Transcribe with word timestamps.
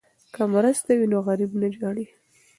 که 0.33 0.41
مرسته 0.53 0.91
وي 0.97 1.07
نو 1.11 1.17
غریب 1.27 1.51
نه 1.61 1.67
ژاړي. 1.77 2.05